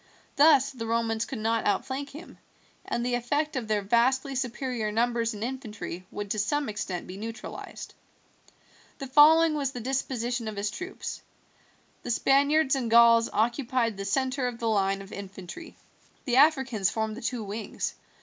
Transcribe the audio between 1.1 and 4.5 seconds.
could not outflank him, and the effect of their vastly